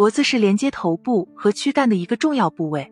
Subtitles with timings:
[0.00, 2.90] 脖子是连接头部和躯干的一个重要部位。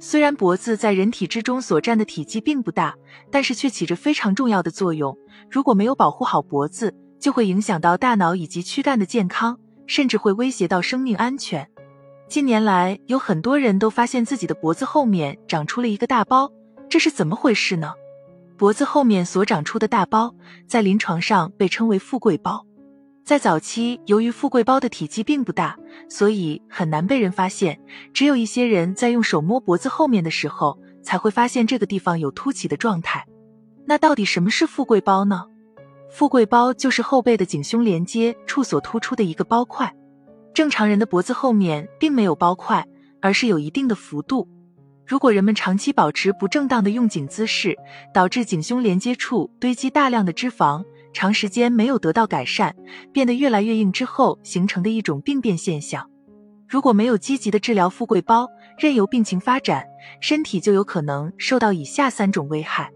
[0.00, 2.92] 虽然脖子在人体之中所占的体积并不大，
[3.30, 5.16] 但是却起着非常重要的作用。
[5.48, 11.70] 如果没有保护好脖子，就会影响到大脑以及躯干的健康，甚至会威胁到生命安全。
[12.28, 16.50] 近年来，有很多人都发现自己的脖子后面长出了一个大包，
[16.88, 17.92] 这是怎么回事呢？
[18.58, 20.34] 脖子后面所长出的大包，
[20.66, 22.66] 在临床上被称为富贵包。
[23.24, 25.76] 在早期，由于富贵包的体积并不大，
[26.08, 27.78] 所以很难被人发现。
[28.12, 33.24] 只有一些人在用手摸脖子后面的时候，才会发现这个地方有凸起的状态。
[33.86, 35.44] 那到底什么是富贵包呢？
[36.10, 39.94] 富贵包就是后背的颈胸连接处所突出的一个包块。
[40.52, 42.84] 正常人的脖子后面并没有包块，
[43.20, 44.48] 而是有一定的幅度。
[45.06, 47.76] 如果人们长期保持不正当的用颈姿势，
[48.12, 50.84] 导致颈胸连接处堆积大量的脂肪。
[51.12, 52.74] 长时间没有得到改善，
[53.12, 56.08] 变得越来越硬之后形成的一种病变现象。
[56.68, 59.84] 如果没有积极的治疗富贵包，任由病情发展，
[60.20, 62.92] 身体就有可能受到以下三种危害：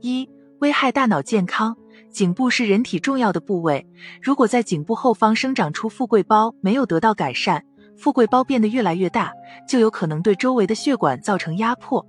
[0.00, 0.28] 一、
[0.60, 1.76] 危害大脑健康。
[2.10, 3.86] 颈部是人体重要的部位，
[4.20, 7.62] 如果在颈部后方生长出富贵包，没有得到改善，
[7.96, 9.32] 富贵包变得越来越大，
[9.68, 12.04] 就有可能对周围的血管造成压迫。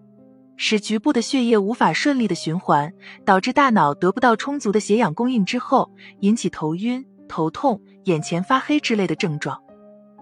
[0.64, 2.94] 使局部的血液无法顺利的循环，
[3.26, 9.60] 导致大脑得不到充足的血氧供应之后，引起头晕、头痛、眼前发黑之类的症状。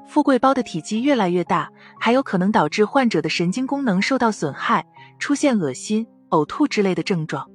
[0.07, 4.85] 富贵包的体积越来越大，还有可能导致患者的神经功能受到损害，
[5.19, 7.45] 出现恶心、呕吐之类的症状。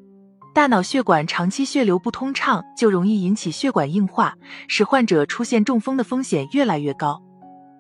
[0.53, 4.35] 大脑血管长期血流不通畅，就容易引起血管硬化，
[4.69, 7.23] 使患者出现中风的风险越来越高。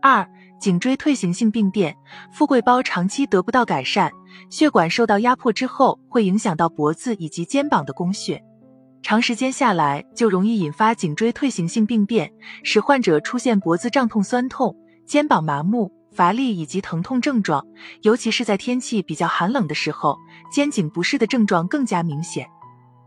[0.00, 0.26] 二
[0.64, 1.94] 颈椎退行性病变，
[2.32, 4.10] 富贵包长期得不到改善，
[4.48, 8.42] 血管受到压迫之后，会影响到脖子以及肩膀的供血，
[9.02, 17.62] 长时间下来就容易引发颈椎退行性病变，使患者出现脖子胀痛、酸痛、肩膀麻木、乏力以及疼痛症状，
[18.00, 20.16] 尤其是在天气比较寒冷的时候，
[20.50, 22.48] 肩颈不适的症状更加明显。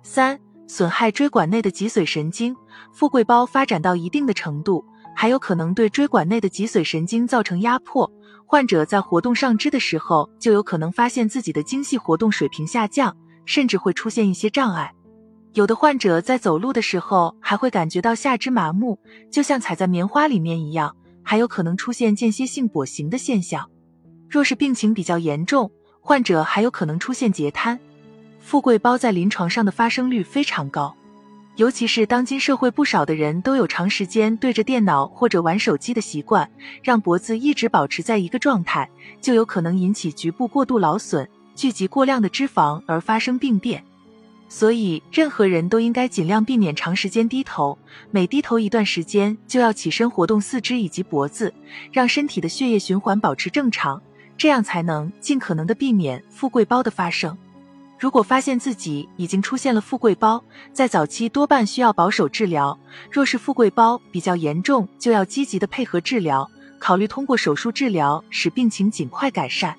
[0.04, 2.56] 三、损害椎管内的脊髓神经，
[2.94, 4.86] 富贵包发展到一定的程度。
[5.20, 8.08] 还有可能对椎管内的脊髓神经造成压迫，
[8.46, 14.94] 患者在活动上肢的时候，就有可能发现自己的精细活动水平下降，甚至会出现一些障碍。
[15.54, 19.00] 有的患者在走路的时候，还会感觉到下肢麻木，
[19.32, 23.68] 就像踩在棉花里面一样，还有可能出现间歇性跛行的现象。
[24.30, 27.80] 若是病情比较严重，患者还有可能出现截瘫。
[28.40, 30.96] 富贵包在临床上的发生率非常高。
[31.58, 36.48] 尤其是当今社会不少的人都有长时间对着电脑或者玩手机的习惯，
[36.84, 38.88] 让脖子一直保持在一个状态，
[39.20, 43.84] 就有可能引起局部过度劳损，聚集过量的脂肪而发生病变。
[44.48, 47.76] 所以，任何人都应该尽量避免长时间低头，
[48.12, 51.52] 每低头一段时间就要起身活动四肢以及脖子，
[51.92, 54.00] 让身体的血液循环保持正常，
[54.38, 57.36] 这样才能尽可能的避免富贵包的发生。
[58.00, 62.78] 如果发现自己已经出现了富贵包，在早期多半需要保守治疗；
[63.12, 66.48] 若是富贵包比较严重，就要积极的配合治疗，
[66.78, 69.76] 考虑通过手术治疗，使病情尽快改善。